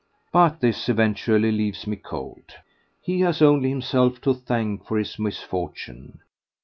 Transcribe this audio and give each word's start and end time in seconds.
But 0.33 0.61
this 0.61 0.89
eventuality 0.89 1.51
leaves 1.55 1.85
me 1.85 1.95
cold. 1.95 2.53
He 3.03 3.19
has 3.19 3.39
only 3.39 3.69
himself 3.69 4.19
to 4.21 4.33
thank 4.33 4.87
for 4.87 4.97
his 4.97 5.19
misfortune. 5.19 6.21